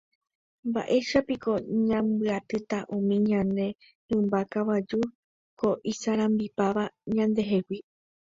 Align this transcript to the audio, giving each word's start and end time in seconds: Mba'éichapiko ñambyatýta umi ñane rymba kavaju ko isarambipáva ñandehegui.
Mba'éichapiko 0.67 1.51
ñambyatýta 1.89 2.77
umi 2.95 3.15
ñane 3.29 3.67
rymba 4.09 4.39
kavaju 4.51 5.01
ko 5.59 5.69
isarambipáva 5.91 6.83
ñandehegui. 7.15 7.77